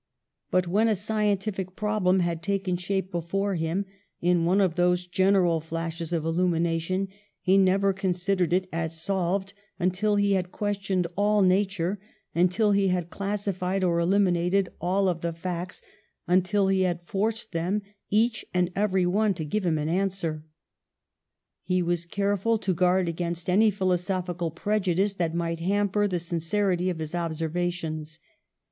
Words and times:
But 0.49 0.65
when 0.67 0.87
a 0.87 0.95
scientific 0.95 1.75
problem 1.75 2.21
had 2.21 2.41
taken 2.41 2.75
shape 2.75 3.11
before 3.11 3.53
him, 3.53 3.85
in 4.19 4.45
one 4.45 4.59
of 4.59 4.73
those 4.73 5.05
general 5.05 5.59
flashes 5.61 6.11
of 6.11 6.25
illumination, 6.25 7.07
he 7.39 7.55
never 7.55 7.93
con 7.93 8.13
sidered 8.13 8.51
it 8.51 8.67
as 8.73 8.99
solved 8.99 9.53
until 9.77 10.15
he 10.15 10.31
had 10.33 10.51
questioned 10.51 11.05
all 11.15 11.43
nature, 11.43 11.99
until 12.33 12.71
he 12.71 12.87
had 12.87 13.11
classified 13.11 13.83
or 13.83 13.99
eliminated 13.99 14.69
all 14.81 15.07
of 15.07 15.21
the 15.21 15.33
facts, 15.33 15.83
until 16.25 16.67
he 16.67 16.81
had 16.81 17.03
forced 17.05 17.51
them, 17.51 17.83
each 18.09 18.43
and 18.55 18.71
every 18.75 19.05
one, 19.05 19.35
to 19.35 19.45
give 19.45 19.63
him 19.63 19.77
an 19.77 19.87
answer. 19.87 20.43
"He 21.61 21.83
was 21.83 22.07
careful 22.07 22.57
to 22.57 22.73
guard 22.73 23.07
against 23.07 23.47
any 23.47 23.69
philo 23.69 23.97
sophical 23.97 24.49
prejudice 24.55 25.13
that 25.13 25.35
might 25.35 25.59
hamper 25.59 26.07
the 26.07 26.17
sin 26.17 26.39
cerity 26.39 26.89
of 26.89 26.97
his 26.97 27.13
observations. 27.13 28.17